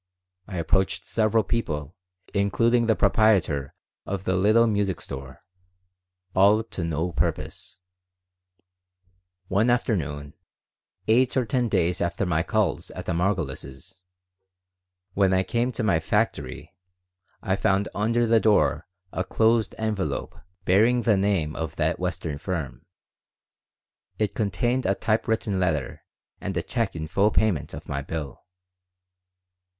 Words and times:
I 0.47 0.57
approached 0.57 1.05
several 1.05 1.43
people, 1.43 1.95
including 2.33 2.87
the 2.87 2.95
proprietor 2.95 3.75
of 4.03 4.23
the 4.23 4.33
little 4.35 4.65
music 4.65 4.99
store. 4.99 5.43
All 6.33 6.63
to 6.63 6.83
no 6.83 7.11
purpose 7.11 7.77
One 9.47 9.69
afternoon, 9.69 10.33
eight 11.07 11.37
or 11.37 11.45
ten 11.45 11.69
days 11.69 12.01
after 12.01 12.25
my 12.25 12.41
call 12.41 12.79
at 12.95 13.05
the 13.05 13.11
Margolises', 13.13 14.01
when 15.13 15.33
I 15.35 15.43
came 15.43 15.71
to 15.73 15.83
my 15.83 15.99
"factory" 15.99 16.73
I 17.43 17.55
found 17.55 17.87
under 17.93 18.25
the 18.25 18.39
door 18.39 18.87
a 19.11 19.23
closed 19.23 19.75
envelope 19.77 20.35
bearing 20.65 21.03
the 21.03 21.15
name 21.15 21.55
of 21.55 21.75
that 21.75 21.99
Western 21.99 22.39
firm. 22.39 22.87
It 24.17 24.33
contained 24.33 24.87
a 24.87 24.95
typewritten 24.95 25.59
letter 25.59 26.01
and 26.39 26.57
a 26.57 26.63
check 26.63 26.95
in 26.95 27.05
full 27.05 27.29
payment 27.29 27.75
of 27.75 27.87
my 27.87 28.01
bill. 28.01 28.41